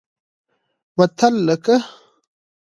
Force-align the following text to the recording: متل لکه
متل 0.97 1.33
لکه 1.47 1.75